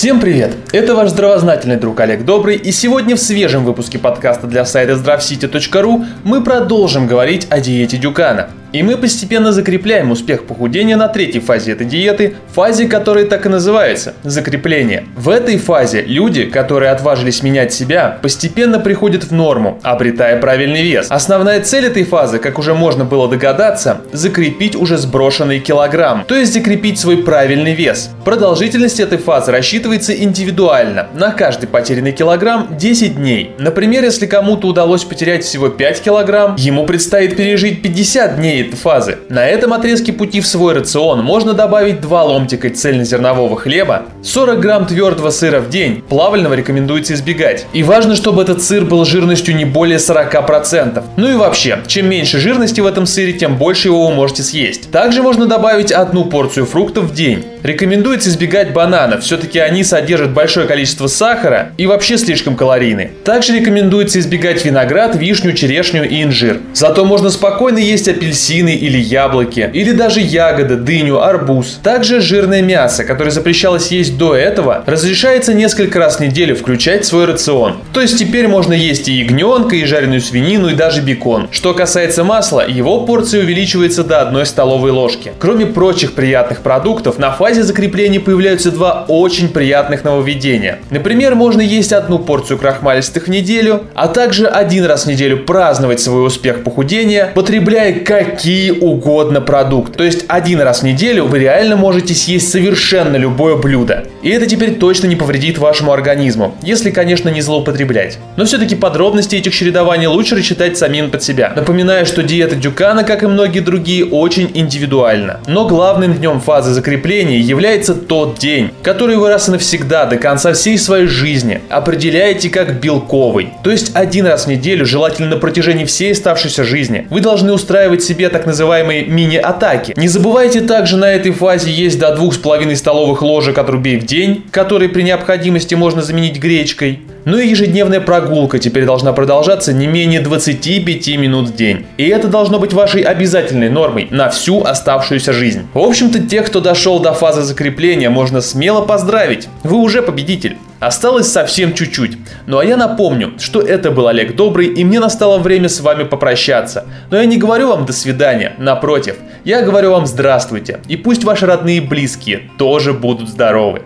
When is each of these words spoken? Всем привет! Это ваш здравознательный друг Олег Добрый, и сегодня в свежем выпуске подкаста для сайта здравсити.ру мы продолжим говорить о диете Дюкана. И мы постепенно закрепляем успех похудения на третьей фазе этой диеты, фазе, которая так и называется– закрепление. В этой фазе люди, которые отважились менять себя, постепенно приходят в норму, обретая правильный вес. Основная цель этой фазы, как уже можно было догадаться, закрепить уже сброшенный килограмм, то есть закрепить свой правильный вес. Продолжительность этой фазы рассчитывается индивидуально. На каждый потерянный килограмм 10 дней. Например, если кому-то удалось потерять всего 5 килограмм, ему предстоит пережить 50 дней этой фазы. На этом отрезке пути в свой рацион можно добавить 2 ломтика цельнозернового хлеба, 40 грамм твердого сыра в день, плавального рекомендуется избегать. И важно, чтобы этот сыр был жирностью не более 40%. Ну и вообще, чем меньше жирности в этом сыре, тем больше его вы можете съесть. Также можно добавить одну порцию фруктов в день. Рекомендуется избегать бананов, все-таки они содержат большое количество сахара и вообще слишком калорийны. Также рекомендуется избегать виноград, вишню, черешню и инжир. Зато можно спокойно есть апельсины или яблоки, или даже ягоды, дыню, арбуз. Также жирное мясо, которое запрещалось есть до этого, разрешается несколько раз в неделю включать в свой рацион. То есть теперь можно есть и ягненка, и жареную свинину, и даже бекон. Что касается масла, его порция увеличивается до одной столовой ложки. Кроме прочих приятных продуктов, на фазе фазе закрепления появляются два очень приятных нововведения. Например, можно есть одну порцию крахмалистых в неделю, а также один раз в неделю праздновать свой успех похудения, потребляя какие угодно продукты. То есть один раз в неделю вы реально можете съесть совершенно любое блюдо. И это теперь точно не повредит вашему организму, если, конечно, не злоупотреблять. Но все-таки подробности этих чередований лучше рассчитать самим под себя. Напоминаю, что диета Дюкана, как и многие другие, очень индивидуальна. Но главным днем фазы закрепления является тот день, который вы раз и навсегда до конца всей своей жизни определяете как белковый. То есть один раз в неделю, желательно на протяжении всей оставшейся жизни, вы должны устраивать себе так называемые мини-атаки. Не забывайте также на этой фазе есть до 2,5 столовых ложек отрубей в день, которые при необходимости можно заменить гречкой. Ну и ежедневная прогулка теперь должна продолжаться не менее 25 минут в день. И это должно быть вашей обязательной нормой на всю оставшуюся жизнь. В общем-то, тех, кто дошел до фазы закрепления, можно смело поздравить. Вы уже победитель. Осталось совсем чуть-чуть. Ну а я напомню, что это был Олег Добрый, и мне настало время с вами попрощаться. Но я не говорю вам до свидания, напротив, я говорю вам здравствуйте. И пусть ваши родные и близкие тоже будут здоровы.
Всем 0.00 0.18
привет! 0.18 0.56
Это 0.72 0.94
ваш 0.94 1.10
здравознательный 1.10 1.76
друг 1.76 2.00
Олег 2.00 2.24
Добрый, 2.24 2.56
и 2.56 2.72
сегодня 2.72 3.16
в 3.16 3.20
свежем 3.20 3.66
выпуске 3.66 3.98
подкаста 3.98 4.46
для 4.46 4.64
сайта 4.64 4.96
здравсити.ру 4.96 6.06
мы 6.24 6.42
продолжим 6.42 7.06
говорить 7.06 7.46
о 7.50 7.60
диете 7.60 7.98
Дюкана. 7.98 8.48
И 8.72 8.82
мы 8.84 8.96
постепенно 8.96 9.52
закрепляем 9.52 10.12
успех 10.12 10.44
похудения 10.44 10.96
на 10.96 11.08
третьей 11.08 11.40
фазе 11.40 11.72
этой 11.72 11.86
диеты, 11.86 12.36
фазе, 12.54 12.86
которая 12.86 13.24
так 13.24 13.46
и 13.46 13.48
называется– 13.48 14.14
закрепление. 14.22 15.06
В 15.16 15.28
этой 15.28 15.58
фазе 15.58 16.02
люди, 16.02 16.44
которые 16.44 16.92
отважились 16.92 17.42
менять 17.42 17.72
себя, 17.72 18.18
постепенно 18.22 18.78
приходят 18.78 19.24
в 19.24 19.32
норму, 19.32 19.80
обретая 19.82 20.40
правильный 20.40 20.82
вес. 20.82 21.06
Основная 21.10 21.60
цель 21.62 21.86
этой 21.86 22.04
фазы, 22.04 22.38
как 22.38 22.58
уже 22.58 22.74
можно 22.74 23.04
было 23.04 23.28
догадаться, 23.28 24.02
закрепить 24.12 24.76
уже 24.76 24.98
сброшенный 24.98 25.58
килограмм, 25.58 26.24
то 26.24 26.36
есть 26.36 26.52
закрепить 26.52 26.98
свой 26.98 27.18
правильный 27.18 27.74
вес. 27.74 28.10
Продолжительность 28.24 29.00
этой 29.00 29.18
фазы 29.18 29.50
рассчитывается 29.50 30.12
индивидуально. 30.12 31.08
На 31.14 31.32
каждый 31.32 31.66
потерянный 31.66 32.12
килограмм 32.12 32.76
10 32.78 33.16
дней. 33.16 33.52
Например, 33.58 34.04
если 34.04 34.26
кому-то 34.26 34.68
удалось 34.68 35.02
потерять 35.02 35.44
всего 35.44 35.68
5 35.70 36.02
килограмм, 36.02 36.54
ему 36.56 36.86
предстоит 36.86 37.36
пережить 37.36 37.82
50 37.82 38.36
дней 38.36 38.59
этой 38.62 38.76
фазы. 38.76 39.18
На 39.28 39.46
этом 39.46 39.72
отрезке 39.72 40.12
пути 40.12 40.40
в 40.40 40.46
свой 40.46 40.74
рацион 40.74 41.22
можно 41.22 41.52
добавить 41.52 42.00
2 42.00 42.22
ломтика 42.22 42.70
цельнозернового 42.70 43.56
хлеба, 43.56 44.04
40 44.22 44.60
грамм 44.60 44.86
твердого 44.86 45.30
сыра 45.30 45.60
в 45.60 45.68
день, 45.68 46.02
плавального 46.08 46.54
рекомендуется 46.54 47.14
избегать. 47.14 47.66
И 47.72 47.82
важно, 47.82 48.16
чтобы 48.16 48.42
этот 48.42 48.62
сыр 48.62 48.84
был 48.84 49.04
жирностью 49.04 49.54
не 49.56 49.64
более 49.64 49.98
40%. 49.98 51.02
Ну 51.16 51.30
и 51.30 51.34
вообще, 51.34 51.78
чем 51.86 52.08
меньше 52.08 52.38
жирности 52.38 52.80
в 52.80 52.86
этом 52.86 53.06
сыре, 53.06 53.32
тем 53.32 53.56
больше 53.56 53.88
его 53.88 54.06
вы 54.06 54.14
можете 54.14 54.42
съесть. 54.42 54.90
Также 54.90 55.22
можно 55.22 55.46
добавить 55.46 55.92
одну 55.92 56.24
порцию 56.24 56.66
фруктов 56.66 57.04
в 57.04 57.14
день. 57.14 57.44
Рекомендуется 57.62 58.30
избегать 58.30 58.72
бананов, 58.72 59.22
все-таки 59.22 59.58
они 59.58 59.84
содержат 59.84 60.32
большое 60.32 60.66
количество 60.66 61.06
сахара 61.06 61.72
и 61.76 61.86
вообще 61.86 62.16
слишком 62.16 62.56
калорийны. 62.56 63.10
Также 63.24 63.58
рекомендуется 63.58 64.18
избегать 64.18 64.64
виноград, 64.64 65.14
вишню, 65.16 65.52
черешню 65.52 66.04
и 66.04 66.22
инжир. 66.22 66.60
Зато 66.72 67.04
можно 67.04 67.30
спокойно 67.30 67.78
есть 67.78 68.08
апельсины 68.08 68.74
или 68.74 68.98
яблоки, 68.98 69.70
или 69.72 69.92
даже 69.92 70.20
ягоды, 70.20 70.76
дыню, 70.76 71.20
арбуз. 71.20 71.78
Также 71.82 72.20
жирное 72.20 72.62
мясо, 72.62 73.04
которое 73.04 73.30
запрещалось 73.30 73.88
есть 73.88 74.16
до 74.16 74.34
этого, 74.34 74.82
разрешается 74.86 75.52
несколько 75.52 75.98
раз 75.98 76.16
в 76.16 76.20
неделю 76.20 76.56
включать 76.56 77.04
в 77.04 77.08
свой 77.08 77.26
рацион. 77.26 77.76
То 77.92 78.00
есть 78.00 78.18
теперь 78.18 78.48
можно 78.48 78.72
есть 78.72 79.08
и 79.08 79.12
ягненка, 79.12 79.76
и 79.76 79.84
жареную 79.84 80.20
свинину, 80.20 80.68
и 80.68 80.74
даже 80.74 81.02
бекон. 81.02 81.48
Что 81.50 81.74
касается 81.74 82.24
масла, 82.24 82.66
его 82.66 83.02
порция 83.02 83.42
увеличивается 83.42 84.02
до 84.02 84.22
одной 84.22 84.46
столовой 84.46 84.90
ложки. 84.90 85.32
Кроме 85.38 85.66
прочих 85.66 86.12
приятных 86.14 86.60
продуктов, 86.60 87.18
на 87.18 87.30
фазе 87.32 87.49
фазе 87.50 87.64
закрепления 87.64 88.20
появляются 88.20 88.70
два 88.70 89.06
очень 89.08 89.48
приятных 89.48 90.04
нововведения. 90.04 90.78
Например, 90.90 91.34
можно 91.34 91.60
есть 91.60 91.92
одну 91.92 92.20
порцию 92.20 92.58
крахмалистых 92.58 93.26
в 93.26 93.28
неделю, 93.28 93.86
а 93.96 94.06
также 94.06 94.46
один 94.46 94.84
раз 94.84 95.04
в 95.04 95.08
неделю 95.08 95.38
праздновать 95.38 95.98
свой 95.98 96.24
успех 96.24 96.62
похудения, 96.62 97.32
потребляя 97.34 97.92
какие 97.92 98.70
угодно 98.70 99.40
продукты. 99.40 99.98
То 99.98 100.04
есть 100.04 100.26
один 100.28 100.60
раз 100.60 100.82
в 100.82 100.84
неделю 100.84 101.24
вы 101.24 101.40
реально 101.40 101.74
можете 101.74 102.14
съесть 102.14 102.52
совершенно 102.52 103.16
любое 103.16 103.56
блюдо. 103.56 104.04
И 104.22 104.28
это 104.28 104.46
теперь 104.46 104.76
точно 104.76 105.08
не 105.08 105.16
повредит 105.16 105.58
вашему 105.58 105.90
организму, 105.90 106.54
если, 106.62 106.92
конечно, 106.92 107.30
не 107.30 107.40
злоупотреблять. 107.40 108.18
Но 108.36 108.44
все-таки 108.44 108.76
подробности 108.76 109.34
этих 109.34 109.52
чередований 109.52 110.06
лучше 110.06 110.36
рассчитать 110.36 110.78
самим 110.78 111.10
под 111.10 111.24
себя. 111.24 111.52
Напоминаю, 111.56 112.06
что 112.06 112.22
диета 112.22 112.54
Дюкана, 112.54 113.02
как 113.02 113.24
и 113.24 113.26
многие 113.26 113.58
другие, 113.60 114.04
очень 114.04 114.52
индивидуальна. 114.54 115.40
Но 115.48 115.66
главным 115.66 116.14
днем 116.14 116.40
фазы 116.40 116.70
закрепления 116.70 117.39
является 117.40 117.94
тот 117.94 118.38
день, 118.38 118.70
который 118.82 119.16
вы 119.16 119.28
раз 119.28 119.48
и 119.48 119.52
навсегда 119.52 120.06
до 120.06 120.16
конца 120.16 120.52
всей 120.52 120.78
своей 120.78 121.06
жизни 121.06 121.60
определяете 121.68 122.50
как 122.50 122.80
белковый. 122.80 123.50
То 123.62 123.70
есть 123.70 123.92
один 123.94 124.26
раз 124.26 124.44
в 124.44 124.48
неделю, 124.48 124.86
желательно 124.86 125.30
на 125.30 125.36
протяжении 125.36 125.84
всей 125.84 126.12
оставшейся 126.12 126.64
жизни, 126.64 127.06
вы 127.10 127.20
должны 127.20 127.52
устраивать 127.52 128.02
себе 128.02 128.28
так 128.28 128.46
называемые 128.46 129.04
мини-атаки. 129.04 129.94
Не 129.96 130.08
забывайте 130.08 130.60
также 130.60 130.96
на 130.96 131.10
этой 131.12 131.32
фазе 131.32 131.70
есть 131.70 131.98
до 131.98 132.14
2,5 132.14 132.76
столовых 132.76 133.22
ложек 133.22 133.58
отрубей 133.58 133.98
в 133.98 134.06
день, 134.06 134.44
которые 134.50 134.88
при 134.88 135.02
необходимости 135.02 135.74
можно 135.74 136.02
заменить 136.02 136.38
гречкой. 136.38 137.00
Ну 137.24 137.38
и 137.38 137.48
ежедневная 137.48 138.00
прогулка 138.00 138.58
теперь 138.58 138.86
должна 138.86 139.12
продолжаться 139.12 139.72
не 139.72 139.86
менее 139.86 140.20
25 140.20 141.08
минут 141.18 141.48
в 141.48 141.54
день. 141.54 141.86
И 141.98 142.08
это 142.08 142.28
должно 142.28 142.58
быть 142.58 142.72
вашей 142.72 143.02
обязательной 143.02 143.68
нормой 143.68 144.08
на 144.10 144.30
всю 144.30 144.62
оставшуюся 144.62 145.32
жизнь. 145.32 145.66
В 145.74 145.78
общем-то, 145.78 146.22
тех, 146.22 146.46
кто 146.46 146.60
дошел 146.60 146.98
до 147.00 147.12
фазы 147.12 147.42
закрепления, 147.42 148.08
можно 148.08 148.40
смело 148.40 148.82
поздравить. 148.82 149.48
Вы 149.62 149.76
уже 149.76 150.02
победитель. 150.02 150.56
Осталось 150.80 151.30
совсем 151.30 151.74
чуть-чуть. 151.74 152.16
Ну 152.46 152.58
а 152.58 152.64
я 152.64 152.78
напомню, 152.78 153.34
что 153.38 153.60
это 153.60 153.90
был 153.90 154.08
Олег 154.08 154.34
Добрый, 154.34 154.68
и 154.68 154.82
мне 154.82 154.98
настало 154.98 155.38
время 155.38 155.68
с 155.68 155.80
вами 155.80 156.04
попрощаться. 156.04 156.86
Но 157.10 157.18
я 157.18 157.26
не 157.26 157.36
говорю 157.36 157.68
вам 157.68 157.84
до 157.84 157.92
свидания, 157.92 158.54
напротив, 158.56 159.16
я 159.44 159.60
говорю 159.62 159.90
вам 159.90 160.06
здравствуйте. 160.06 160.80
И 160.88 160.96
пусть 160.96 161.24
ваши 161.24 161.44
родные 161.44 161.78
и 161.78 161.80
близкие 161.80 162.50
тоже 162.56 162.94
будут 162.94 163.28
здоровы. 163.28 163.82